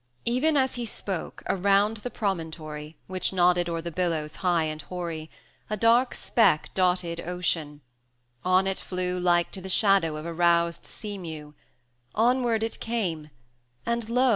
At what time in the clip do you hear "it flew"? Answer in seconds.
8.65-9.19